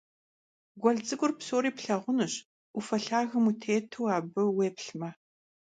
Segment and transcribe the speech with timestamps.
[0.81, 2.33] Guel ts'ık'ur psori plhağunuş
[2.77, 5.09] 'Ufe lhagem vutêtu abı vuêplhme.